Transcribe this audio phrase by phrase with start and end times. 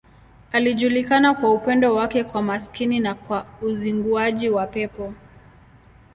[0.51, 5.13] Alijulikana kwa upendo wake kwa maskini na kwa uzinguaji wa pepo.